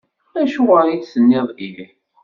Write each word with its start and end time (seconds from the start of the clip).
Acuɣer 0.41 0.85
i 0.89 0.95
d-tenniḍ 0.97 1.47
ih? 1.67 1.79